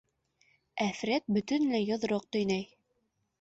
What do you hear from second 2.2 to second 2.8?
төйнәй.